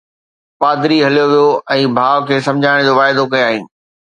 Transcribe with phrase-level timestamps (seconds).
[0.63, 1.45] پادري هليو ويو
[1.75, 3.63] ۽ ڀاءُ کي سمجهائڻ جو واعدو ڪيائين.